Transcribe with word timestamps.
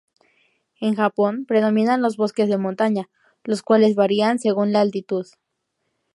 En 0.79 0.95
Japón 0.95 1.45
predominan 1.45 2.01
los 2.01 2.17
bosques 2.17 2.49
de 2.49 2.57
montaña, 2.57 3.07
los 3.43 3.61
cuales 3.61 3.93
varían 3.93 4.39
según 4.39 4.71
la 4.73 4.81
altitud. 4.81 5.27